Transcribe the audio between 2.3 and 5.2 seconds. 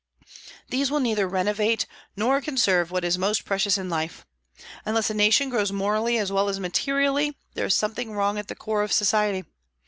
conserve what is most precious in life. Unless a